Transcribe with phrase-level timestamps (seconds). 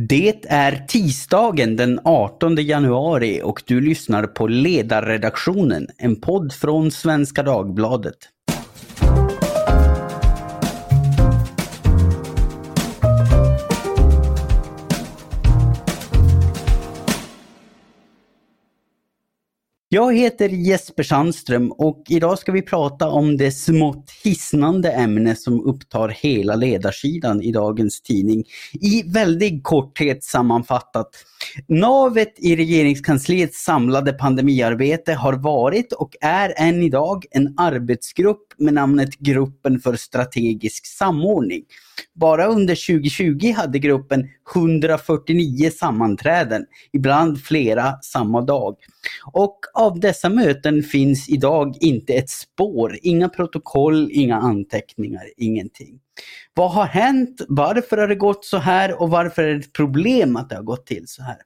[0.00, 7.42] Det är tisdagen den 18 januari och du lyssnar på Ledarredaktionen, en podd från Svenska
[7.42, 8.16] Dagbladet.
[19.96, 25.60] Jag heter Jesper Sandström och idag ska vi prata om det smått hisnande ämne som
[25.64, 28.44] upptar hela ledarsidan i dagens tidning.
[28.72, 31.08] I väldigt korthet sammanfattat.
[31.68, 39.18] Navet i regeringskansliets samlade pandemiarbete har varit och är än idag en arbetsgrupp med namnet
[39.18, 41.62] Gruppen för strategisk samordning.
[42.14, 48.76] Bara under 2020 hade gruppen 149 sammanträden, ibland flera samma dag.
[49.32, 55.98] Och av dessa möten finns idag inte ett spår, inga protokoll, inga anteckningar, ingenting.
[56.54, 57.40] Vad har hänt?
[57.48, 60.62] Varför har det gått så här och varför är det ett problem att det har
[60.62, 61.36] gått till så här?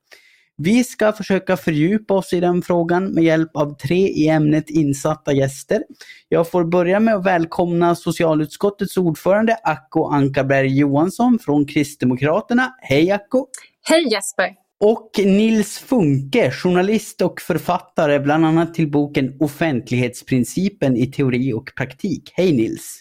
[0.63, 5.33] Vi ska försöka fördjupa oss i den frågan med hjälp av tre i ämnet insatta
[5.33, 5.83] gäster.
[6.29, 12.75] Jag får börja med att välkomna socialutskottets ordförande Acko Ankarberg Johansson från Kristdemokraterna.
[12.81, 13.47] Hej Acko!
[13.83, 14.55] Hej Jesper!
[14.81, 22.33] Och Nils Funke, journalist och författare bland annat till boken Offentlighetsprincipen i teori och praktik.
[22.35, 23.01] Hej Nils!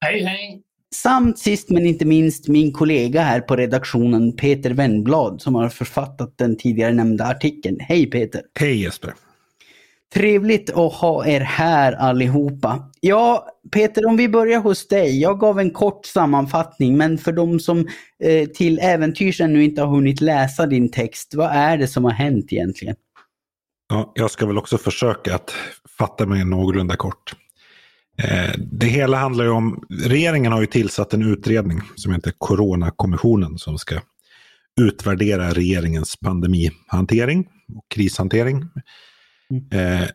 [0.00, 0.62] Hej hej!
[0.94, 6.38] Samt sist men inte minst min kollega här på redaktionen Peter Wennblad som har författat
[6.38, 7.76] den tidigare nämnda artikeln.
[7.80, 8.42] Hej Peter!
[8.60, 9.14] Hej Jesper!
[10.14, 12.90] Trevligt att ha er här allihopa.
[13.00, 15.20] Ja, Peter, om vi börjar hos dig.
[15.20, 17.88] Jag gav en kort sammanfattning, men för de som
[18.24, 22.12] eh, till äventyrs ännu inte har hunnit läsa din text, vad är det som har
[22.12, 22.96] hänt egentligen?
[23.88, 25.54] Ja, jag ska väl också försöka att
[25.98, 27.34] fatta mig någorlunda kort.
[28.18, 33.58] Eh, det hela handlar ju om, regeringen har ju tillsatt en utredning som heter Coronakommissionen
[33.58, 34.00] som ska
[34.80, 38.64] utvärdera regeringens pandemihantering och krishantering.
[39.50, 40.02] Mm.
[40.02, 40.08] Eh,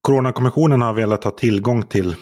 [0.00, 2.14] Coronakommissionen har velat ha tillgång till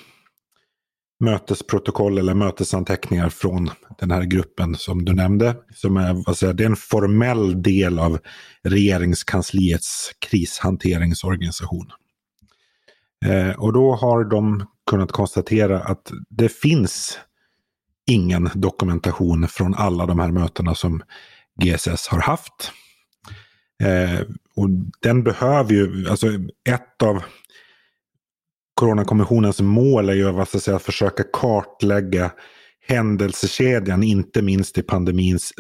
[1.20, 5.56] mötesprotokoll eller mötesanteckningar från den här gruppen som du nämnde.
[5.74, 8.19] Som är, säger, det är en formell del av
[8.62, 11.90] regeringskansliets krishanteringsorganisation.
[13.24, 17.18] Eh, och då har de kunnat konstatera att det finns
[18.06, 21.02] ingen dokumentation från alla de här mötena som
[21.62, 22.72] GSS har haft.
[23.82, 24.20] Eh,
[24.56, 24.68] och
[25.00, 26.26] den behöver ju, alltså
[26.68, 27.22] ett av
[28.74, 32.30] Coronakommissionens mål är ju vad ska säga, att försöka kartlägga
[32.88, 35.52] händelsekedjan, inte minst i pandemins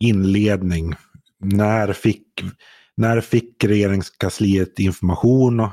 [0.00, 0.94] inledning.
[1.40, 2.44] När fick,
[2.96, 5.72] när fick regeringskansliet information och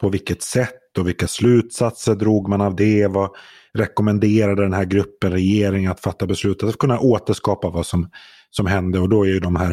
[0.00, 3.06] på vilket sätt och vilka slutsatser drog man av det?
[3.06, 3.30] Vad
[3.74, 6.62] rekommenderade den här gruppen regeringen att fatta beslut?
[6.62, 8.10] Att kunna återskapa vad som,
[8.50, 9.70] som hände och då är ju de här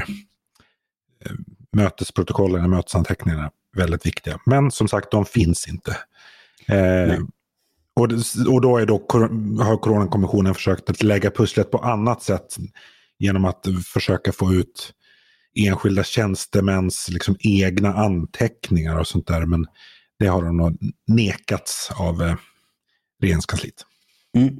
[1.25, 1.31] eh,
[1.71, 4.39] mötesprotokollen, mötesanteckningarna väldigt viktiga.
[4.45, 5.97] Men som sagt, de finns inte.
[6.67, 7.19] Eh,
[7.95, 8.09] och,
[8.47, 8.93] och då, är då
[9.63, 12.55] har Coronakommissionen försökt att lägga pusslet på annat sätt
[13.19, 14.93] genom att försöka få ut
[15.55, 19.45] enskilda tjänstemäns liksom, egna anteckningar och sånt där.
[19.45, 19.65] Men
[20.19, 22.35] det har de nog nekats av eh,
[23.21, 23.85] regeringskansliet.
[24.37, 24.57] Mm.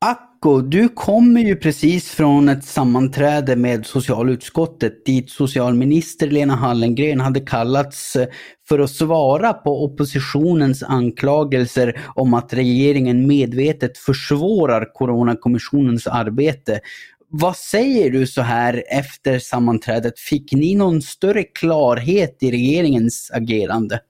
[0.00, 7.40] Acko, du kommer ju precis från ett sammanträde med socialutskottet dit socialminister Lena Hallengren hade
[7.40, 8.28] kallats eh,
[8.68, 16.80] för att svara på oppositionens anklagelser om att regeringen medvetet försvårar Coronakommissionens arbete.
[17.28, 20.18] Vad säger du så här efter sammanträdet?
[20.18, 24.00] Fick ni någon större klarhet i regeringens agerande?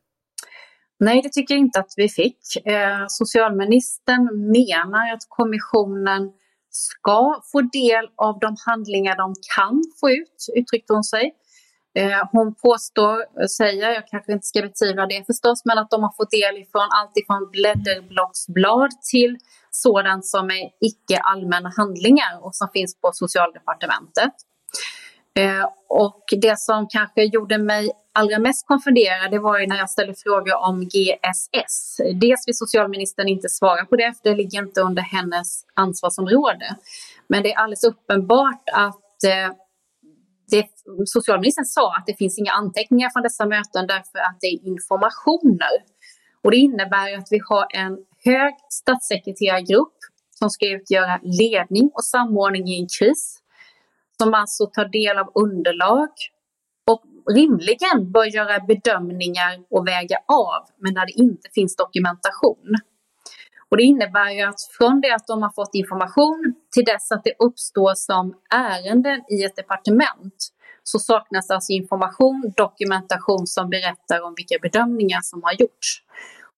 [1.00, 2.66] Nej, det tycker jag inte att vi fick.
[2.66, 6.32] Eh, socialministern menar att kommissionen
[6.70, 11.34] ska få del av de handlingar de kan få ut, uttryckte hon sig.
[11.94, 16.12] Eh, hon påstår, säger, jag kanske inte ska betvivla det förstås, men att de har
[16.16, 19.38] fått del ifrån allt ifrån blädderblocksblad till
[19.70, 24.32] sådant som är icke allmänna handlingar och som finns på socialdepartementet.
[25.38, 29.90] Eh, och det som kanske gjorde mig allra mest konfunderad det var ju när jag
[29.90, 31.96] ställde frågor om GSS.
[32.14, 36.76] Dels vill socialministern inte svara på det, för det ligger inte under hennes ansvarsområde.
[37.26, 39.54] Men det är alldeles uppenbart att eh,
[40.50, 40.66] det,
[41.06, 45.74] socialministern sa att det finns inga anteckningar från dessa möten därför att det är informationer.
[46.44, 49.96] Och det innebär att vi har en hög statssekreterargrupp
[50.30, 53.40] som ska utgöra ledning och samordning i en kris
[54.20, 56.08] som alltså tar del av underlag
[56.90, 57.02] och
[57.34, 62.66] rimligen bör göra bedömningar och väga av, men när det inte finns dokumentation.
[63.68, 67.24] Och det innebär ju att från det att de har fått information till dess att
[67.24, 70.38] det uppstår som ärenden i ett departement
[70.82, 75.88] så saknas alltså information, dokumentation som berättar om vilka bedömningar som har gjorts.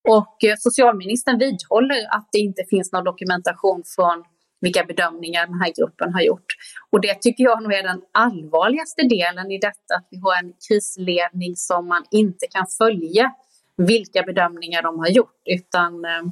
[0.09, 4.25] Och eh, socialministern vidhåller att det inte finns någon dokumentation från
[4.63, 6.47] vilka bedömningar den här gruppen har gjort.
[6.91, 10.53] Och det tycker jag nog är den allvarligaste delen i detta, att vi har en
[10.69, 13.33] krisledning som man inte kan följa
[13.77, 16.23] vilka bedömningar de har gjort, utan eh,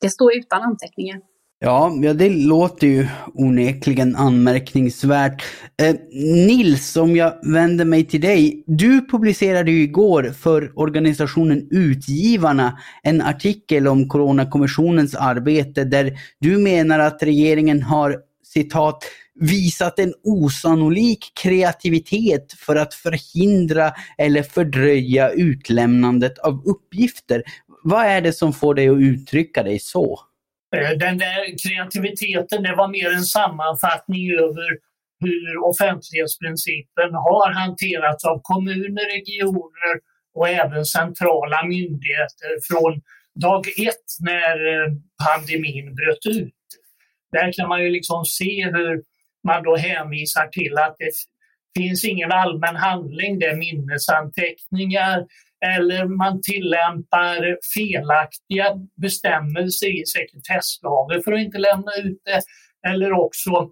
[0.00, 1.20] det står utan anteckningar.
[1.60, 5.42] Ja, ja, det låter ju onekligen anmärkningsvärt.
[5.82, 5.94] Eh,
[6.46, 8.64] Nils, om jag vänder mig till dig.
[8.66, 16.98] Du publicerade ju igår för organisationen Utgivarna en artikel om Coronakommissionens arbete där du menar
[16.98, 19.04] att regeringen har citat
[19.40, 27.42] visat en osannolik kreativitet för att förhindra eller fördröja utlämnandet av uppgifter.
[27.82, 30.27] Vad är det som får dig att uttrycka dig så?
[30.76, 34.68] Eh, den där kreativiteten, det var mer en sammanfattning över
[35.20, 39.94] hur offentlighetsprincipen har hanterats av kommuner, regioner
[40.34, 43.02] och även centrala myndigheter från
[43.40, 44.92] dag ett när eh,
[45.24, 46.54] pandemin bröt ut.
[47.32, 49.02] Där kan man ju liksom se hur
[49.46, 51.12] man då hänvisar till att det
[51.80, 55.26] finns ingen allmän handling, det är minnesanteckningar,
[55.66, 58.66] eller man tillämpar felaktiga
[59.02, 62.42] bestämmelser i sekretesslagen för att inte lämna ut det.
[62.90, 63.70] Eller också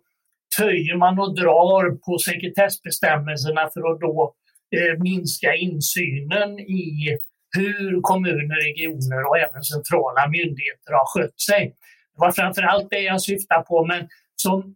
[0.59, 4.35] töjer man och drar på sekretessbestämmelserna för att då
[4.77, 7.19] eh, minska insynen i
[7.57, 11.77] hur kommuner, regioner och även centrala myndigheter har skött sig.
[12.15, 14.75] Det var framför allt det jag syftar på, men som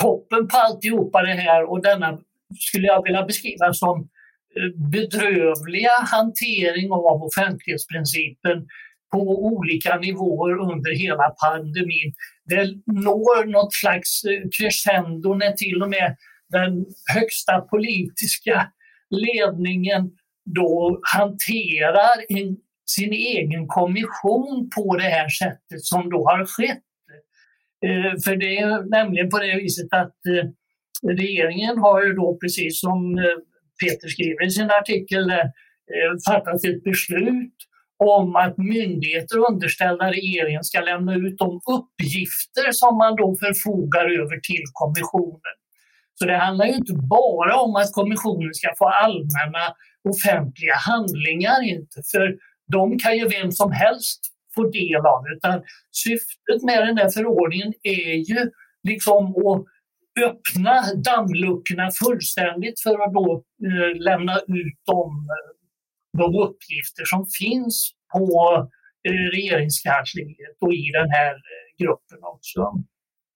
[0.00, 2.18] toppen på alltihopa det här och denna
[2.58, 4.08] skulle jag vilja beskriva som
[4.56, 8.66] Eh, bedrövliga hantering av offentlighetsprincipen
[9.12, 12.12] på olika nivåer under hela pandemin.
[12.44, 16.16] Det når något slags eh, crescendo när till och med
[16.48, 18.72] den högsta politiska
[19.10, 20.10] ledningen
[20.44, 22.56] då hanterar en,
[22.86, 26.82] sin egen kommission på det här sättet som då har skett.
[27.86, 30.48] Eh, för det är nämligen på det viset att eh,
[31.10, 33.51] regeringen har ju då precis som eh,
[33.82, 35.36] Peter skriver i sin artikel, eh,
[35.94, 37.56] eh fattat ett beslut
[37.98, 44.36] om att myndigheter underställda regeringen ska lämna ut de uppgifter som man då förfogar över
[44.48, 45.56] till kommissionen.
[46.14, 49.64] Så det handlar ju inte bara om att kommissionen ska få allmänna
[50.08, 52.36] offentliga handlingar, inte, för
[52.72, 54.20] de kan ju vem som helst
[54.54, 55.62] få del av, utan
[56.04, 58.50] syftet med den där förordningen är ju
[58.88, 59.64] liksom att
[60.20, 65.52] öppna dammluckorna fullständigt för att då eh, lämna ut de, eh,
[66.18, 68.56] de uppgifter som finns på
[69.08, 72.84] eh, regeringskansliet och i den här eh, gruppen också.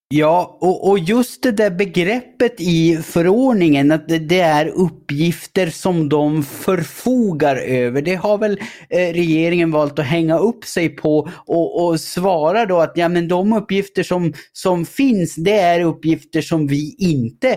[0.08, 6.08] Ja, och, och just det där begreppet i förordningen att det, det, är uppgifter som
[6.08, 8.03] de förfogar över.
[8.03, 8.61] Det har väl
[8.91, 13.29] eh, regeringen valt att hänga upp sig på och, och svara då att ja, men
[13.29, 17.56] de uppgifter som, som finns, det är uppgifter som vi inte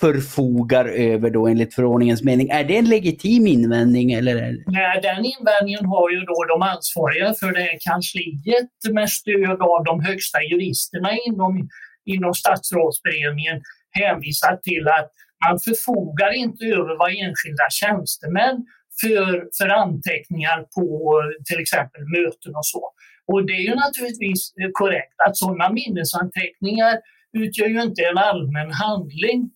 [0.00, 2.48] förfogar över då enligt förordningens mening.
[2.48, 4.12] Är det en legitim invändning?
[4.12, 4.34] Eller?
[4.66, 9.84] Nej, den invändningen har ju då de ansvariga för det här kansliet med stöd av
[9.84, 11.68] de högsta juristerna inom,
[12.04, 13.60] inom statsrådsberedningen
[13.90, 15.10] hänvisat till att
[15.48, 18.56] man förfogar inte över vad enskilda tjänstemän
[19.00, 19.26] för,
[19.58, 20.86] för anteckningar på
[21.20, 22.82] eh, till exempel möten och så.
[23.30, 26.94] Och det är ju naturligtvis eh, korrekt att sådana minnesanteckningar
[27.32, 29.50] utgör ju inte en allmän handling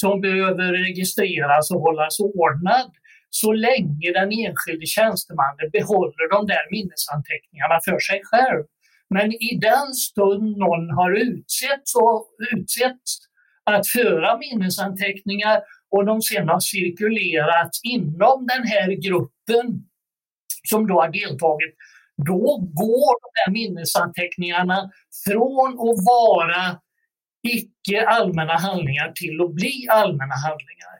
[0.00, 2.90] som behöver registreras och hållas ordnad
[3.30, 8.64] så länge den enskilde tjänstemannen behåller de där minnesanteckningarna för sig själv.
[9.10, 13.18] Men i den stund någon har utsetts, och utsetts
[13.64, 19.66] att föra minnesanteckningar och de sedan har cirkulerat inom den här gruppen
[20.70, 21.74] som då har deltagit,
[22.26, 22.42] då
[22.80, 24.90] går de här minnesanteckningarna
[25.26, 26.80] från att vara
[27.42, 30.94] icke allmänna handlingar till att bli allmänna handlingar.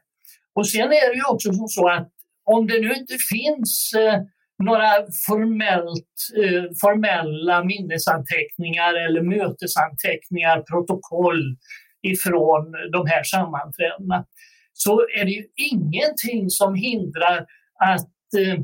[0.55, 2.09] Och sen är det ju också så att
[2.45, 4.21] om det nu inte finns eh,
[4.65, 4.91] några
[5.27, 11.57] formellt, eh, formella minnesanteckningar eller mötesanteckningar, protokoll
[12.03, 14.25] ifrån de här sammanträdena
[14.73, 17.47] så är det ju ingenting som hindrar
[17.81, 18.59] att eh,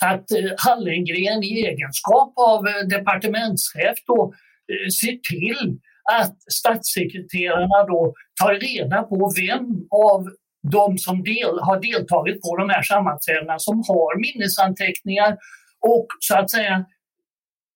[0.00, 4.34] att eh, Hallengren i egenskap av eh, departementschef då
[4.72, 5.78] eh, ser till
[6.12, 10.28] att statssekreterarna då tar reda på vem av
[10.72, 15.36] de som del, har deltagit på de här sammanträdena som har minnesanteckningar
[15.80, 16.84] och så att säga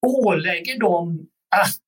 [0.06, 1.82] ålägger dem att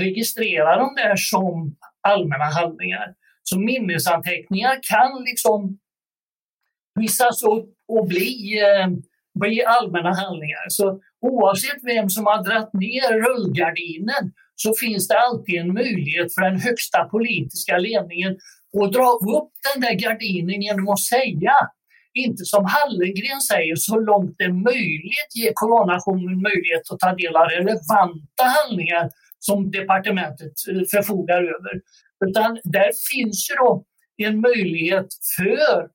[0.00, 3.14] registrera dem där som allmänna handlingar.
[3.42, 5.78] Så minnesanteckningar kan liksom
[7.00, 8.88] vissas upp och bli, eh,
[9.40, 10.66] bli allmänna handlingar.
[10.68, 16.42] Så oavsett vem som har dragit ner rullgardinen så finns det alltid en möjlighet för
[16.42, 18.32] den högsta politiska ledningen
[18.82, 21.54] att dra upp den där gardinen genom att säga
[22.14, 27.36] inte som Hallengren säger, så långt det är möjligt ge coronationen möjlighet att ta del
[27.36, 31.74] av relevanta handlingar som departementet eh, förfogar över.
[32.26, 33.84] Utan där finns ju då
[34.16, 35.88] en möjlighet för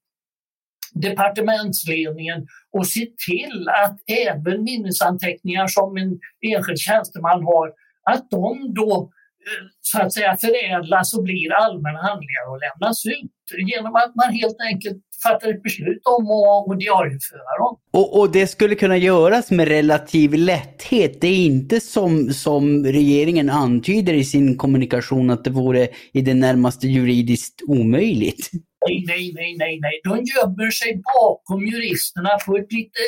[0.93, 2.47] departementsledningen
[2.79, 7.71] att se till att även minnesanteckningar som en enskild tjänsteman har,
[8.11, 9.11] att de då
[9.47, 13.31] eh, så att säga förädlas och blir allmänna handlingar och lämnas ut
[13.67, 16.23] genom att man helt enkelt fattar ett beslut om
[16.71, 17.77] att diarieföra dem.
[17.93, 21.21] Och, och, det skulle kunna göras med relativ lätthet.
[21.21, 26.33] Det är inte som, som regeringen antyder i sin kommunikation att det vore i det
[26.33, 28.49] närmaste juridiskt omöjligt.
[28.87, 30.01] Nej, nej, nej, nej, nej.
[30.03, 32.99] De gömmer sig bakom juristerna på ett lite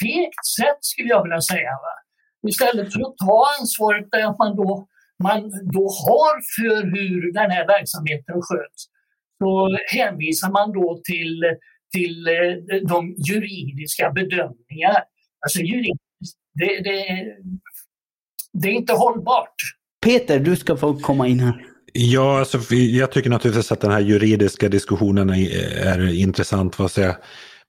[0.00, 1.70] fegt sätt skulle jag vilja säga.
[1.70, 1.94] Va?
[2.48, 4.86] Istället för att ta ansvaret där att man då,
[5.22, 8.84] man då har för hur den här verksamheten sköts
[9.38, 11.42] så hänvisar man då till,
[11.92, 14.96] till eh, de juridiska bedömningar.
[15.44, 17.24] Alltså juridiskt, det, det,
[18.52, 19.54] det är inte hållbart.
[20.04, 21.64] Peter, du ska få komma in här.
[21.92, 26.78] Ja, alltså, jag tycker naturligtvis att den här juridiska diskussionen är, är intressant.
[26.78, 27.16] Vad, säga,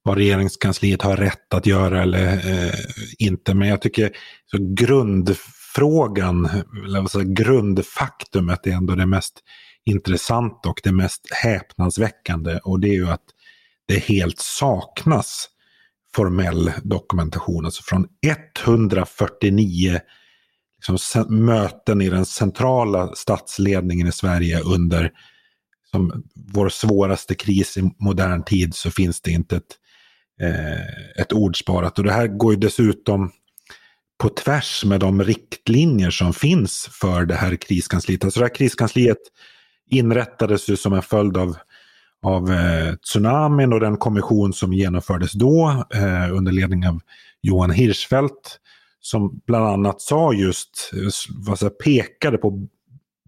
[0.03, 2.74] vad regeringskansliet har rätt att göra eller eh,
[3.18, 3.53] inte.
[3.53, 4.12] Men jag tycker
[4.46, 6.50] så grundfrågan,
[6.86, 9.39] eller vad grundfaktumet är ändå det mest
[9.86, 12.60] intressanta och det mest häpnadsväckande.
[12.63, 13.25] Och det är ju att
[13.88, 15.50] det helt saknas
[16.15, 17.65] formell dokumentation.
[17.65, 20.00] Alltså från 149
[20.75, 25.12] liksom, möten i den centrala statsledningen i Sverige under
[25.91, 29.77] som vår svåraste kris i modern tid så finns det inte ett,
[30.41, 32.00] eh, ett ord sparat.
[32.00, 33.31] Och det här går ju dessutom
[34.17, 38.24] på tvärs med de riktlinjer som finns för det här kriskansliet.
[38.24, 39.17] Alltså det här kriskansliet
[39.89, 41.58] inrättades ju som en följd av,
[42.24, 47.00] av eh, tsunamin och den kommission som genomfördes då eh, under ledning av
[47.41, 48.60] Johan Hirschfeldt
[49.01, 50.91] som bland annat sa just,
[51.29, 52.67] vad säger, pekade på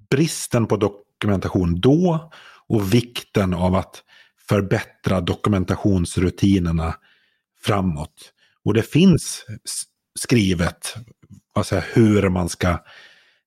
[0.10, 2.32] bristen på dokumentation då
[2.68, 4.04] och vikten av att
[4.52, 6.96] förbättra dokumentationsrutinerna
[7.62, 8.34] framåt.
[8.66, 9.46] Och det finns
[10.20, 10.96] skrivet
[11.56, 12.78] alltså hur man ska,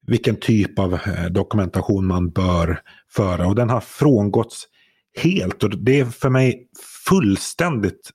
[0.07, 2.81] vilken typ av eh, dokumentation man bör
[3.11, 4.69] föra och den har frångåtts
[5.17, 6.69] helt och det är för mig
[7.09, 8.11] fullständigt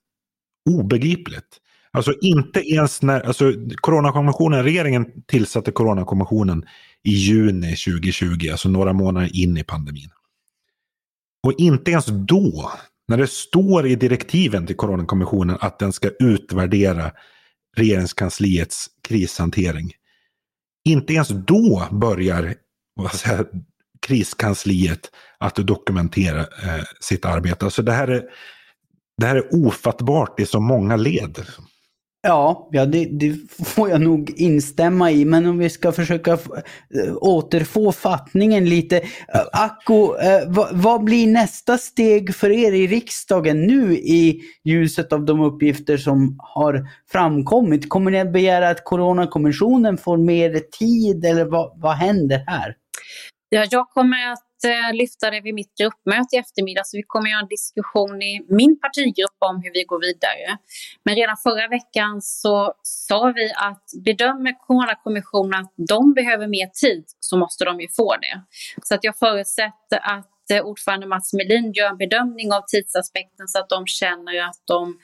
[0.70, 1.58] obegripligt.
[1.92, 6.64] Alltså inte ens när, alltså Coronakommissionen, regeringen tillsatte Coronakommissionen
[7.02, 10.10] i juni 2020, alltså några månader in i pandemin.
[11.42, 12.72] Och inte ens då,
[13.08, 17.12] när det står i direktiven till Coronakommissionen att den ska utvärdera
[17.76, 19.92] regeringskansliets krishantering.
[20.84, 22.54] Inte ens då börjar
[22.94, 23.46] vad säger,
[24.06, 27.64] kriskansliet att dokumentera eh, sitt arbete.
[27.64, 28.24] Alltså det här, är,
[29.20, 31.46] det här är ofattbart i så många led.
[32.22, 35.24] Ja, ja det, det, får jag nog instämma i.
[35.24, 36.38] Men om vi ska försöka
[37.20, 38.96] återfå fattningen lite.
[38.96, 45.12] Eh, Akko, eh, vad, vad, blir nästa steg för er i riksdagen nu i ljuset
[45.12, 47.88] av de uppgifter som har framkommit?
[47.88, 52.76] Kommer ni att begära att Coronakommissionen får mer tid eller vad, vad händer här?
[53.48, 56.86] Ja, jag kommer att Eh, lyfta det vid mitt gruppmöte i eftermiddag.
[56.86, 60.58] Så vi kommer att göra en diskussion i min partigrupp om hur vi går vidare.
[61.04, 67.04] Men redan förra veckan så sa vi att bedömer Coronakommissionen att de behöver mer tid
[67.20, 68.42] så måste de ju få det.
[68.82, 73.58] Så att jag förutsätter att eh, ordförande Mats Melin gör en bedömning av tidsaspekten så
[73.58, 74.98] att de känner att de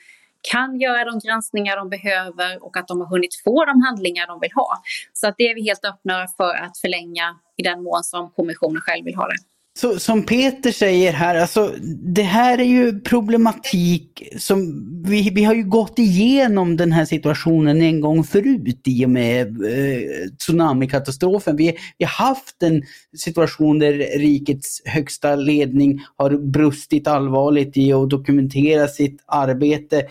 [0.51, 4.39] kan göra de granskningar de behöver och att de har hunnit få de handlingar de
[4.39, 4.81] vill ha.
[5.13, 8.81] Så att det är vi helt öppna för att förlänga i den mån som kommissionen
[8.81, 9.37] själv vill ha det.
[9.77, 11.73] Så, som Peter säger här, alltså,
[12.15, 17.81] det här är ju problematik som vi, vi har ju gått igenom den här situationen
[17.81, 21.55] en gång förut i och med eh, tsunamikatastrofen.
[21.55, 22.83] Vi, vi har haft en
[23.17, 30.03] situation där rikets högsta ledning har brustit allvarligt i att dokumentera sitt arbete.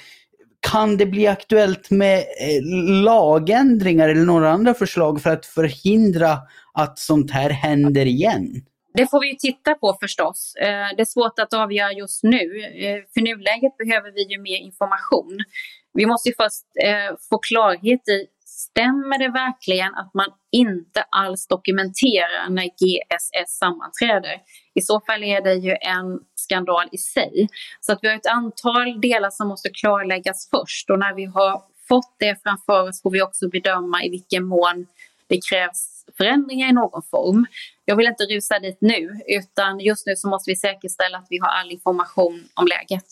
[0.71, 2.63] Kan det bli aktuellt med eh,
[3.05, 6.39] lagändringar eller några andra förslag för att förhindra
[6.73, 8.49] att sånt här händer igen?
[8.95, 10.55] Det får vi titta på förstås.
[10.61, 12.61] Eh, det är svårt att avgöra just nu.
[12.61, 15.39] Eh, för nuläget behöver vi ju mer information.
[15.93, 16.65] Vi måste ju först
[17.31, 24.37] få klarhet i stämmer det verkligen att man inte alls dokumenterar när GSS sammanträder?
[24.75, 27.49] I så fall är det ju en skandal i sig.
[27.81, 31.63] Så att vi har ett antal delar som måste klarläggas först och när vi har
[31.89, 34.87] fått det framför oss får vi också bedöma i vilken mån
[35.27, 37.47] det krävs förändringar i någon form.
[37.85, 41.39] Jag vill inte rusa dit nu utan just nu så måste vi säkerställa att vi
[41.39, 43.07] har all information om läget.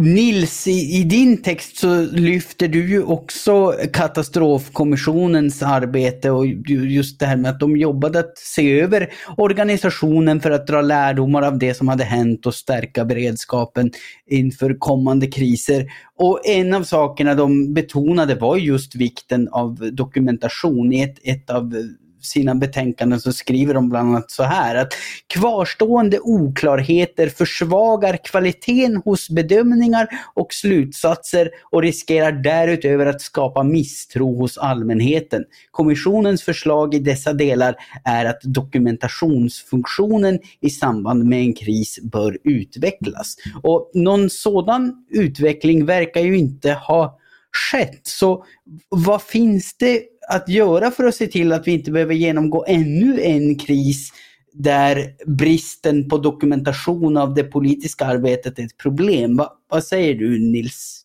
[0.00, 7.26] Nils, i, i, din text så lyfter du ju också katastrofkommissionens arbete och just det
[7.26, 11.74] här med att de jobbade att se över organisationen för att dra lärdomar av det
[11.74, 13.90] som hade hänt och stärka beredskapen
[14.30, 15.86] inför kommande kriser.
[16.16, 21.74] Och en av sakerna de betonade var just vikten av dokumentation i ett, ett av
[22.20, 24.92] sina betänkanden så skriver de bland annat så här att
[25.26, 34.58] kvarstående oklarheter försvagar kvaliteten hos bedömningar och slutsatser och riskerar därutöver att skapa misstro hos
[34.58, 35.44] allmänheten.
[35.70, 43.36] Kommissionens förslag i dessa delar är att dokumentationsfunktionen i samband med en kris bör utvecklas.
[43.62, 47.18] Och någon sådan utveckling verkar ju inte ha
[47.52, 48.00] skett.
[48.02, 48.44] Så
[48.88, 53.20] vad finns det att göra för att se till att vi inte behöver genomgå ännu
[53.22, 54.12] en kris
[54.52, 59.36] där bristen på dokumentation av det politiska arbetet är ett problem.
[59.36, 61.04] Va, vad säger du Nils?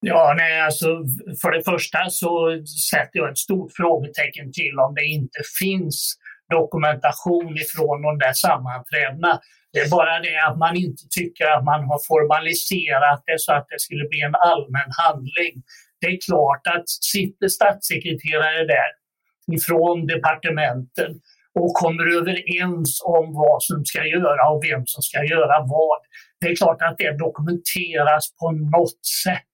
[0.00, 0.86] Ja, nej, alltså,
[1.42, 6.14] för det första så sätter jag ett stort frågetecken till om det inte finns
[6.50, 9.40] dokumentation ifrån de där sammanträdena.
[9.72, 13.66] Det är bara det att man inte tycker att man har formaliserat det så att
[13.68, 15.54] det skulle bli en allmän handling.
[16.00, 18.90] Det är klart att sitter statssekreterare där
[19.56, 21.20] ifrån departementen
[21.60, 25.98] och kommer överens om vad som ska göra och vem som ska göra vad.
[26.40, 29.44] Det är klart att det dokumenteras på något sätt.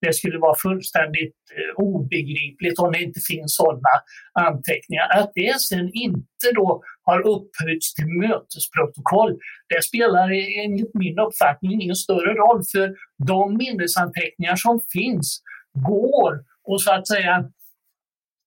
[0.00, 3.94] Det skulle vara fullständigt eh, obegripligt om det inte finns sådana
[4.32, 5.08] anteckningar.
[5.10, 10.26] Att det sen inte då har upphöjts till mötesprotokoll, det spelar
[10.64, 12.94] enligt min uppfattning ingen större roll för
[13.26, 15.42] de minnesanteckningar som finns
[15.74, 17.44] går och så att säga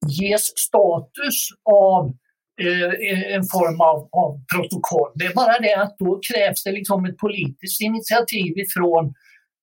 [0.08, 2.14] ges status av
[2.62, 5.12] eh, en form av, av, protokoll.
[5.16, 9.14] Det är bara det att då krävs det liksom ett politiskt initiativ ifrån,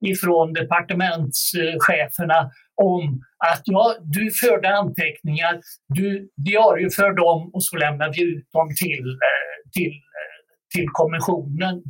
[0.07, 2.51] ifrån departementscheferna
[2.83, 3.23] om
[3.53, 9.07] att ja, du förde anteckningar, du diarieför dem och så lämnar vi ut dem till,
[9.09, 10.39] eh, till, eh,
[10.75, 11.83] till kommissionen.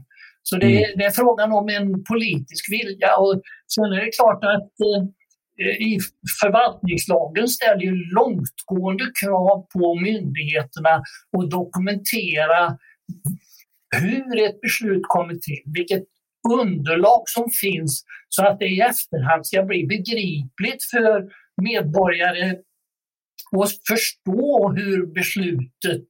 [0.42, 0.98] Så det, mm.
[0.98, 3.42] det är frågan om en politisk vilja och
[3.74, 4.70] sen är det klart att
[5.58, 5.98] i
[6.40, 11.02] förvaltningslagen ställer ju långtgående krav på myndigheterna
[11.38, 12.78] att dokumentera
[13.96, 16.04] hur ett beslut kommer till, vilket
[16.52, 21.28] underlag som finns så att det i efterhand ska bli begripligt för
[21.62, 22.56] medborgare
[23.62, 26.08] att förstå hur beslutet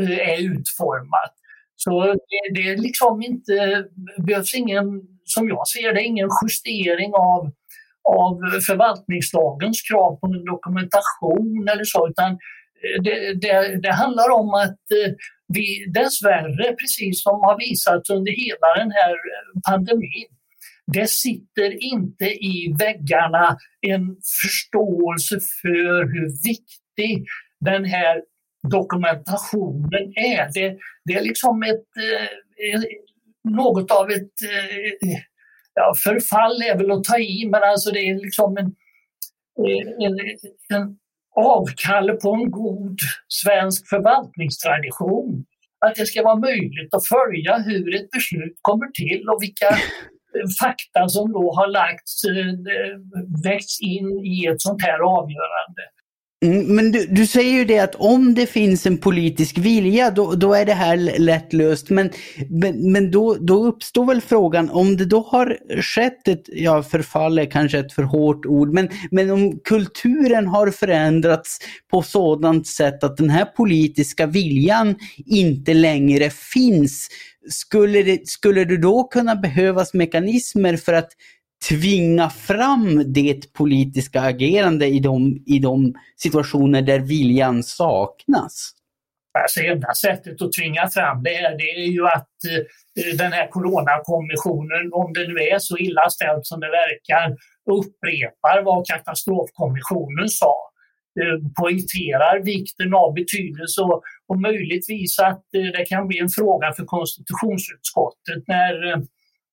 [0.00, 1.34] eh, är utformat.
[1.76, 3.84] Så det, det är liksom inte,
[4.26, 7.52] behövs ingen, som jag ser det, ingen justering av
[8.04, 14.48] av förvaltningslagens krav på en dokumentation eller så, utan eh, det, det, det handlar om
[14.54, 15.12] att eh,
[15.48, 20.30] vi dessvärre, precis som har visats under hela den här eh, pandemin,
[20.92, 27.26] det sitter inte i väggarna en förståelse för hur viktig
[27.60, 28.22] den här
[28.70, 30.52] dokumentationen är.
[30.54, 31.88] Det, det är liksom ett,
[33.48, 34.34] något av ett
[35.74, 38.74] ja, förfall är väl att ta i, men alltså det är liksom en,
[40.06, 40.18] en,
[40.74, 40.96] en
[41.36, 45.44] avkall på en god svensk förvaltningstradition.
[45.86, 49.70] Att det ska vara möjligt att följa hur ett beslut kommer till och vilka
[50.60, 52.94] fakta som då har lagts, eh,
[53.44, 55.82] väckts in i ett sånt här avgörande.
[56.44, 60.34] Mm, men du, du, säger ju det att om det finns en politisk vilja då,
[60.34, 61.90] då är det här lätt löst.
[61.90, 62.10] Men,
[62.50, 67.38] men, men då, då uppstår väl frågan om det då har skett ett, ja förfall
[67.38, 71.58] är kanske ett för hårt ord, men, men om kulturen har förändrats
[71.90, 74.94] på sådant sätt att den här politiska viljan
[75.26, 77.08] inte längre finns.
[77.50, 81.10] Skulle det, skulle det då kunna behövas mekanismer för att
[81.68, 88.70] tvinga fram det politiska agerande i de, i de situationer där viljan saknas?
[89.38, 93.48] Alltså enda sättet att tvinga fram det, här, det är ju att eh, den här
[93.50, 97.36] coronakommissionen, om det nu är så illa ställt som det verkar,
[97.70, 100.54] upprepar vad katastrofkommissionen sa.
[101.20, 106.72] Eh, poängterar vikten av betydelse och, och möjligtvis att eh, det kan bli en fråga
[106.72, 108.98] för konstitutionsutskottet när eh,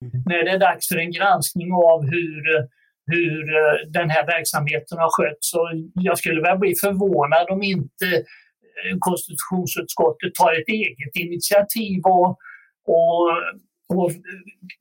[0.02, 0.24] Mm.
[0.26, 2.42] när det är dags för en granskning av hur,
[3.06, 5.50] hur eh, den här verksamheten har skötts.
[5.52, 12.30] Så jag skulle väl bli förvånad om inte eh, konstitutionsutskottet tar ett eget initiativ och,
[12.88, 13.30] och,
[13.94, 14.12] och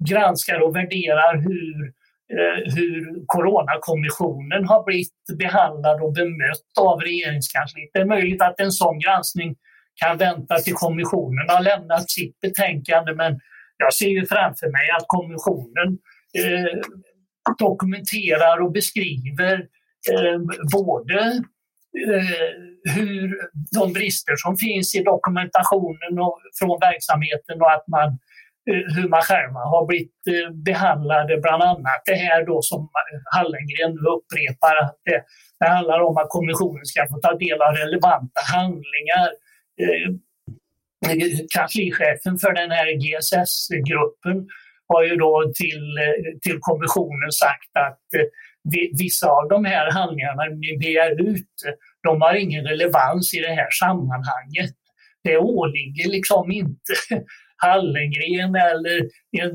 [0.08, 1.76] granskar och värderar hur
[2.36, 7.90] eh, hur Coronakommissionen har blivit behandlad och bemött av regeringskansliet.
[7.92, 9.56] Det är möjligt att en sån granskning
[9.94, 13.40] kan vänta till kommissionen har lämnat sitt betänkande men
[13.80, 15.88] jag ser ju framför mig att kommissionen
[16.42, 16.80] eh,
[17.58, 19.54] dokumenterar och beskriver
[20.12, 20.38] eh,
[20.72, 21.20] både
[22.08, 22.40] eh,
[22.94, 23.38] hur
[23.78, 28.18] de brister som finns i dokumentationen och, från verksamheten och att man
[28.68, 32.88] Eh, hur man själva har blivit eh, behandlade, bland annat det här då som
[33.34, 35.22] Hallengren nu upprepar, att det,
[35.60, 39.28] det handlar om att kommissionen ska få ta del av relevanta handlingar.
[39.82, 40.08] Eh,
[41.54, 44.48] Kanslichefen för den här GSS-gruppen
[44.88, 48.26] har ju då till, eh, till kommissionen sagt att eh,
[49.02, 53.54] vissa av de här handlingarna ni begär ut, eh, de har ingen relevans i det
[53.60, 54.76] här sammanhanget.
[55.24, 56.92] Det åligger liksom inte
[57.56, 58.98] Hallengren eller
[59.42, 59.54] en,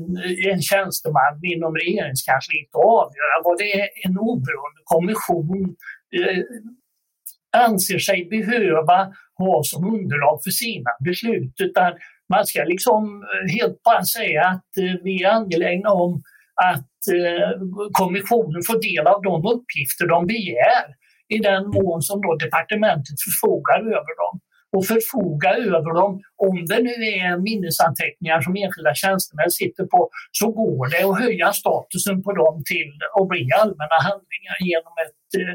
[0.52, 5.76] en tjänsteman inom regeringskansliet att avgöra vad det är en oberoende kommission
[7.56, 11.54] anser sig behöva ha som underlag för sina beslut.
[11.60, 11.92] Utan
[12.34, 16.22] man ska liksom eh, helt bara säga att eh, vi är angelägna om
[16.72, 17.50] att eh,
[17.92, 20.86] kommissionen får del av de uppgifter de begär
[21.28, 24.34] i den mån som då departementet förfogar över dem
[24.76, 26.12] och förfoga över dem.
[26.48, 30.00] Om det nu är minnesanteckningar som enskilda tjänstemän sitter på
[30.38, 35.28] så går det att höja statusen på dem till att bli allmänna handlingar genom ett,
[35.40, 35.54] eh,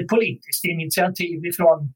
[0.00, 1.92] ett politiskt initiativ ifrån,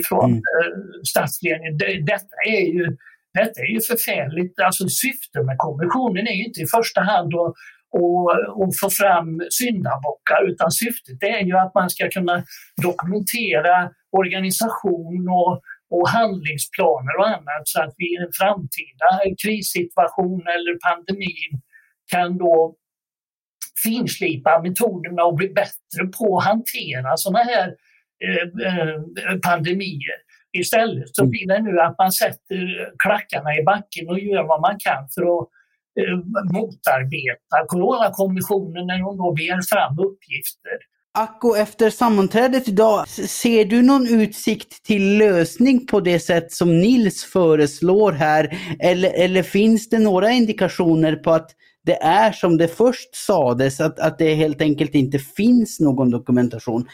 [0.00, 0.38] ifrån mm.
[0.38, 1.78] Eh, statsledningen.
[2.12, 2.96] Detta är ju
[3.34, 4.60] detta är ju förfärligt.
[4.60, 7.54] Alltså syftet med kommissionen är ju inte i första hand att
[7.90, 8.24] och,
[8.60, 12.44] och få fram syndabockar utan syftet är ju att man ska kunna
[12.82, 19.08] dokumentera organisation och, och handlingsplaner och annat så att vi i en framtida
[19.42, 21.52] krissituation eller pandemin
[22.12, 22.76] kan då
[23.84, 27.74] finslipa metoderna och bli bättre på att hantera sådana här
[28.24, 30.18] eh, eh, pandemier.
[30.52, 31.30] Istället så mm.
[31.30, 35.22] blir det nu att man sätter klackarna i backen och gör vad man kan för
[35.22, 35.48] att
[36.00, 36.16] eh,
[36.52, 40.78] motarbeta Coronakommissionen när de då begär fram uppgifter.
[41.18, 47.24] Acko, efter sammanträdet idag, ser du någon utsikt till lösning på det sätt som Nils
[47.24, 48.58] föreslår här?
[48.78, 51.50] Eller, eller finns det några indikationer på att
[51.86, 56.88] det är som det först sades, att, att det helt enkelt inte finns någon dokumentation?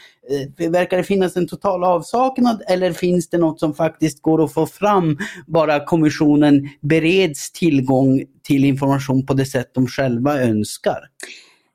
[0.59, 4.53] Eh, verkar det finnas en total avsaknad eller finns det något som faktiskt går att
[4.53, 5.17] få fram
[5.47, 10.99] bara kommissionen bereds tillgång till information på det sätt de själva önskar?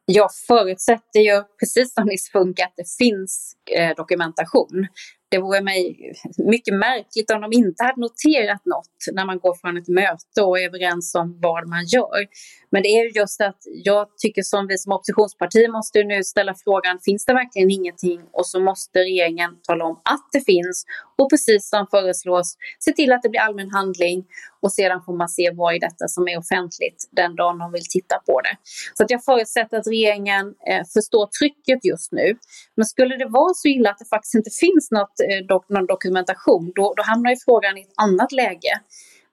[0.04, 4.86] Jag förutsätter ju, precis som Nils Funk, att det finns eh, dokumentation
[5.30, 9.76] det vore mig mycket märkligt om de inte hade noterat något när man går från
[9.76, 12.26] ett möte och är överens om vad man gör.
[12.70, 16.98] Men det är just att jag tycker som vi som oppositionsparti måste nu ställa frågan,
[17.04, 18.20] finns det verkligen ingenting?
[18.32, 20.84] Och så måste regeringen tala om att det finns
[21.18, 24.24] och precis som föreslås se till att det blir allmän handling
[24.62, 27.86] och sedan får man se vad i detta som är offentligt den dagen de vill
[27.90, 28.56] titta på det.
[28.94, 32.36] Så att jag förutsätter att regeringen eh, förstår trycket just nu.
[32.76, 35.86] Men skulle det vara så illa att det faktiskt inte finns något, Eh, dok någon
[35.86, 38.80] dokumentation, då, då hamnar ju frågan i ett annat läge.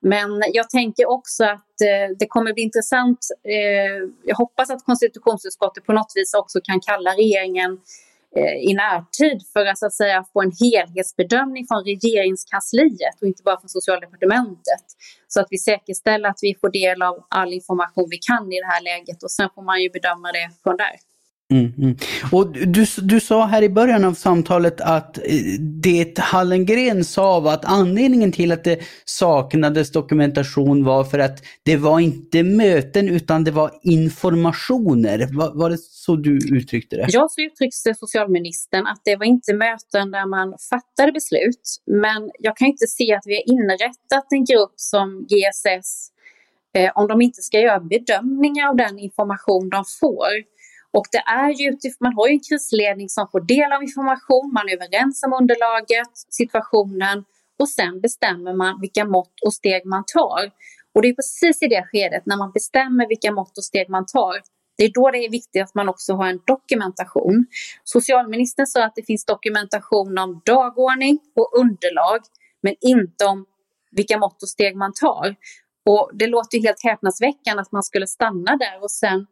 [0.00, 3.18] Men jag tänker också att eh, det kommer bli intressant.
[3.44, 7.78] Eh, jag hoppas att konstitutionsutskottet på något vis också kan kalla regeringen
[8.36, 13.42] eh, i närtid för att, så att säga, få en helhetsbedömning från regeringskansliet och inte
[13.42, 14.84] bara från socialdepartementet.
[15.28, 18.66] Så att vi säkerställer att vi får del av all information vi kan i det
[18.66, 20.96] här läget och sen får man ju bedöma det från där.
[21.52, 21.96] Mm, mm.
[22.32, 25.24] Och du, du sa här i början av samtalet att eh,
[25.60, 31.76] det Hallengren sa var att anledningen till att det saknades dokumentation var för att det
[31.76, 35.28] var inte möten utan det var informationer.
[35.32, 37.06] Var, var det så du uttryckte det?
[37.08, 41.80] Ja, så uttryckte socialministern att det var inte möten där man fattade beslut.
[41.86, 46.10] Men jag kan inte se att vi har inrättat en grupp som GSS
[46.74, 50.57] eh, om de inte ska göra bedömningar av den information de får
[50.92, 54.68] och det är ju man har ju en krisledning som får del av information, man
[54.68, 57.24] är överens om underlaget, situationen
[57.58, 60.50] och sen bestämmer man vilka mått och steg man tar.
[60.94, 64.06] Och det är precis i det skedet, när man bestämmer vilka mått och steg man
[64.06, 64.34] tar,
[64.78, 67.46] det är då det är viktigt att man också har en dokumentation.
[67.84, 72.20] Socialministern sa att det finns dokumentation om dagordning och underlag,
[72.62, 73.46] men inte om
[73.90, 75.36] vilka mått och steg man tar.
[75.86, 79.26] Och det låter ju helt häpnadsväckande att man skulle stanna där och sen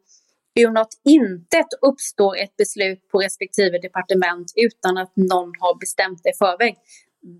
[0.59, 6.29] ur något intet uppstår ett beslut på respektive departement utan att någon har bestämt det
[6.29, 6.75] i förväg.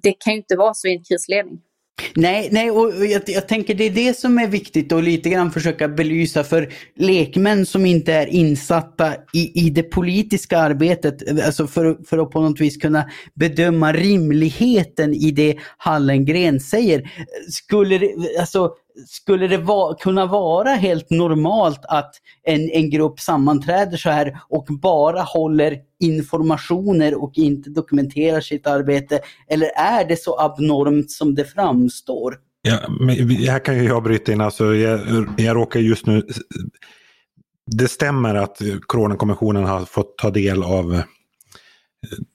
[0.03, 1.61] Det kan ju inte vara så i en krisledning.
[2.15, 5.51] Nej, nej och jag, jag, tänker det är det som är viktigt att lite grann
[5.51, 11.97] försöka belysa för lekmän som inte är insatta i, i det politiska arbetet, alltså för,
[12.05, 17.11] för att på något vis kunna bedöma rimligheten i det Hallengren säger.
[17.51, 18.71] Skulle det, alltså,
[19.05, 22.11] skulle det va kunna vara helt normalt att
[22.43, 29.19] en, en grupp sammanträder så här och bara håller informationer och inte dokumenterar sitt arbete?
[29.47, 32.35] Eller är det så abnormt som det framstår?
[32.61, 34.41] Ja, men här kan ju jag bryta in.
[34.41, 34.99] Alltså, jag,
[35.37, 36.23] jag råkar just nu...
[37.77, 41.01] Det stämmer att Coronakommissionen har fått ta del av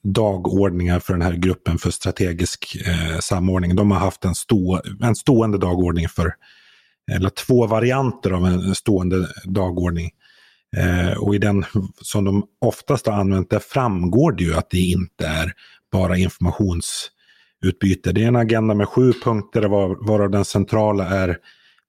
[0.05, 3.77] dagordningar för den här gruppen för strategisk eh, samordning.
[3.77, 6.35] De har haft en, stå, en stående dagordning för,
[7.13, 10.11] eller två varianter av en stående dagordning.
[10.77, 11.65] Eh, och i den
[12.01, 15.53] som de oftast har använt, där framgår det ju att det inte är
[15.93, 18.13] bara informationsutbyte.
[18.13, 21.39] Det är en agenda med sju punkter var, varav den centrala är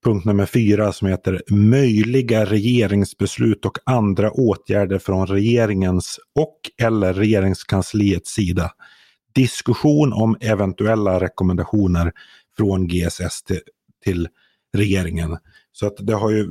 [0.04, 8.34] punkt nummer fyra som heter möjliga regeringsbeslut och andra åtgärder från regeringens och eller regeringskansliets
[8.34, 8.72] sida.
[9.36, 12.12] Diskussion om eventuella rekommendationer
[12.58, 13.60] från GSS till,
[14.04, 14.28] till
[14.78, 15.38] regeringen.
[15.72, 16.48] Så att det har ju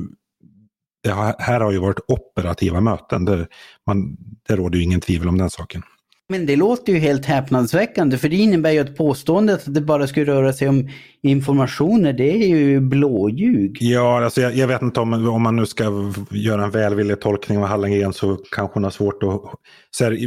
[1.02, 3.24] det har, här har ju varit operativa möten.
[3.24, 3.46] Det,
[3.86, 4.16] man,
[4.48, 5.82] det råder ju ingen tvivel om den saken.
[6.32, 10.06] Men det låter ju helt häpnadsväckande för det innebär ju att påståendet att det bara
[10.06, 10.88] skulle röra sig om
[11.22, 13.78] informationer, det är ju blåljug.
[13.80, 17.58] Ja, alltså jag, jag, vet inte om, om man nu ska göra en välvillig tolkning
[17.58, 19.40] av Hallengren så kanske hon har svårt att...
[19.90, 20.18] Så här,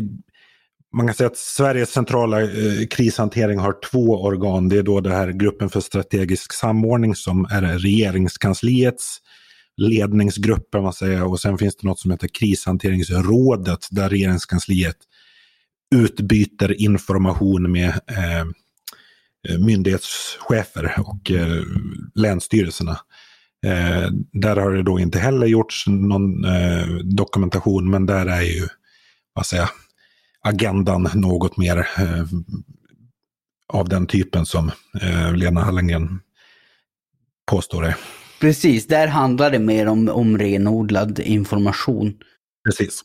[0.98, 2.48] man kan säga att Sveriges centrala eh,
[2.90, 4.70] krishantering har två organ.
[4.70, 9.18] Det är då det här gruppen för strategisk samordning som är regeringskansliets
[9.78, 11.24] ledningsgrupp, man säger.
[11.24, 14.98] och sen finns det något som heter krishanteringsrådet där regeringskansliet
[15.96, 18.46] utbyter information med eh,
[19.60, 21.64] myndighetschefer och eh,
[22.16, 23.00] länsstyrelserna.
[23.66, 28.68] Eh, där har det då inte heller gjorts någon eh, dokumentation men där är ju
[29.34, 29.70] vad säger,
[30.42, 32.26] agendan något mer eh,
[33.74, 36.20] av den typen som eh, Lena Hallengren
[37.52, 37.96] påstår det.
[38.40, 42.14] Precis, där handlar det mer om, om renodlad information.
[42.66, 43.02] Precis.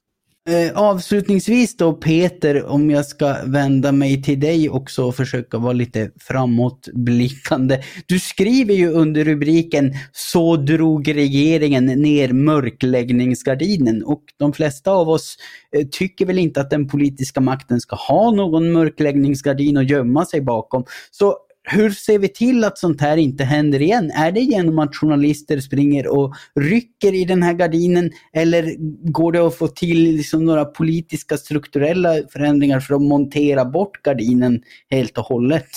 [0.49, 5.73] Eh, avslutningsvis då Peter, om jag ska vända mig till dig också och försöka vara
[5.73, 7.83] lite framåtblickande.
[8.07, 15.37] Du skriver ju under rubriken Så drog regeringen ner mörkläggningsgardinen och de flesta av oss
[15.77, 20.41] eh, tycker väl inte att den politiska makten ska ha någon mörkläggningsgardin att gömma sig
[20.41, 20.85] bakom.
[21.11, 21.37] Så
[21.71, 24.11] hur ser vi till att sånt här inte händer igen?
[24.11, 28.75] Är det genom att journalister springer och rycker i den här gardinen eller
[29.11, 34.63] går det att få till liksom några politiska strukturella förändringar för att montera bort gardinen
[34.91, 35.69] helt och hållet?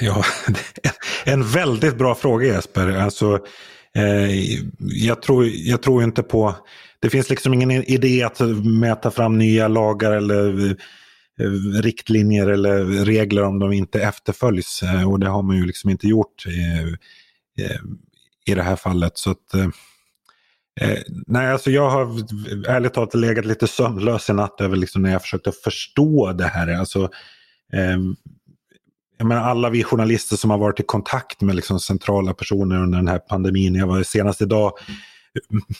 [0.00, 0.24] Ja,
[1.24, 2.88] en väldigt bra fråga Jesper.
[2.88, 3.38] Alltså,
[3.94, 6.54] eh, jag, tror, jag tror inte på...
[7.00, 8.40] Det finns liksom ingen idé att
[8.80, 10.76] mäta fram nya lagar eller
[11.40, 14.82] Eh, riktlinjer eller regler om de inte efterföljs.
[14.82, 16.96] Eh, och det har man ju liksom inte gjort i,
[17.62, 17.80] eh,
[18.46, 19.18] i det här fallet.
[19.18, 19.54] Så att,
[20.80, 22.02] eh, nej, alltså jag har
[22.68, 26.68] ärligt talat legat lite sömnlös i natt över liksom när jag försökte förstå det här.
[26.68, 27.10] Alltså,
[27.72, 27.98] eh,
[29.18, 32.98] jag menar, alla vi journalister som har varit i kontakt med liksom centrala personer under
[32.98, 33.74] den här pandemin.
[33.74, 34.72] Jag var senast idag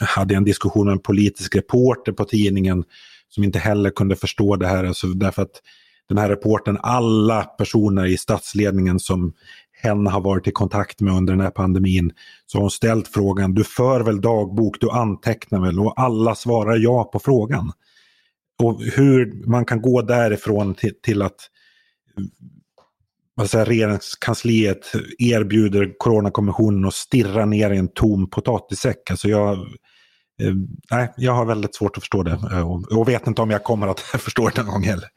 [0.00, 2.84] hade jag en diskussion med en politisk reporter på tidningen
[3.28, 4.84] som inte heller kunde förstå det här.
[4.84, 5.62] Alltså därför att
[6.08, 9.32] den här reporten, alla personer i statsledningen som
[9.82, 12.12] hen har varit i kontakt med under den här pandemin,
[12.46, 15.80] så har hon ställt frågan, du för väl dagbok, du antecknar väl?
[15.80, 17.72] Och alla svarar ja på frågan.
[18.62, 21.50] Och hur man kan gå därifrån till, till att
[23.34, 29.10] vad säger, regeringskansliet erbjuder Coronakommissionen att stirra ner i en tom potatissäck.
[29.10, 29.58] Alltså jag,
[30.42, 30.54] Eh,
[30.90, 33.64] nej, jag har väldigt svårt att förstå det eh, och, och vet inte om jag
[33.64, 35.08] kommer att förstå det någon gång heller.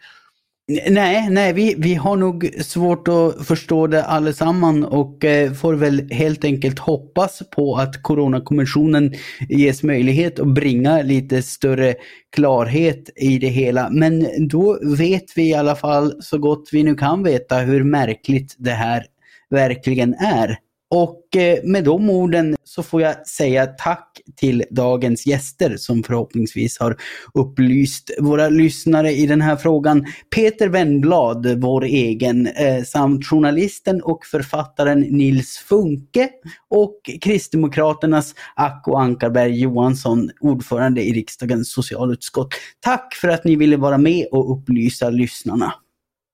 [0.89, 6.11] Nej, nej vi, vi har nog svårt att förstå det allesamman och eh, får väl
[6.11, 9.13] helt enkelt hoppas på att Coronakommissionen
[9.49, 11.95] ges möjlighet att bringa lite större
[12.35, 13.89] klarhet i det hela.
[13.89, 18.55] Men då vet vi i alla fall så gott vi nu kan veta hur märkligt
[18.57, 19.05] det här
[19.49, 20.57] verkligen är.
[20.91, 26.79] Och eh, med de orden så får jag säga tack till dagens gäster som förhoppningsvis
[26.79, 26.97] har
[27.33, 30.05] upplyst våra lyssnare i den här frågan.
[30.35, 36.29] Peter Wennblad, vår egen, eh, samt journalisten och författaren Nils Funke
[36.69, 42.53] och Kristdemokraternas Acko Ankarberg Johansson, ordförande i riksdagens socialutskott.
[42.79, 45.73] Tack för att ni ville vara med och upplysa lyssnarna.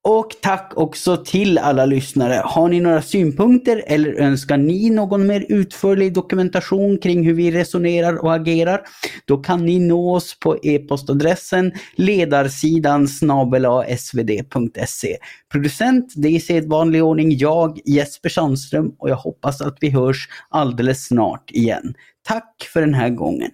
[0.07, 2.41] Och tack också till alla lyssnare.
[2.45, 8.23] Har ni några synpunkter eller önskar ni någon mer utförlig dokumentation kring hur vi resonerar
[8.23, 8.81] och agerar?
[9.25, 13.07] Då kan ni nå oss på e-postadressen ledarsidan
[13.97, 15.17] svd.se.
[15.51, 20.29] Producent, det är i sedvanlig ordning jag, Jesper Sandström och jag hoppas att vi hörs
[20.49, 21.93] alldeles snart igen.
[22.27, 23.51] Tack för den här gången.